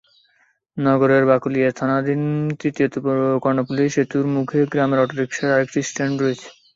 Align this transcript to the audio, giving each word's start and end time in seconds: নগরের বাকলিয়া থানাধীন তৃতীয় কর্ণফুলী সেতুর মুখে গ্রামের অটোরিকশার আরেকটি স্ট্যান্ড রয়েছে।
নগরের 0.77 1.23
বাকলিয়া 1.29 1.69
থানাধীন 1.79 2.21
তৃতীয় 2.59 2.87
কর্ণফুলী 3.43 3.85
সেতুর 3.95 4.25
মুখে 4.35 4.59
গ্রামের 4.71 4.99
অটোরিকশার 4.99 5.53
আরেকটি 5.55 5.79
স্ট্যান্ড 5.89 6.15
রয়েছে। 6.19 6.47